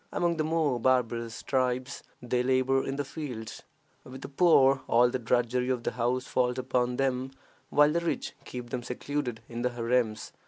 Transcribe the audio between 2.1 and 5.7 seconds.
they labor in the fields. With the poor all the drudgery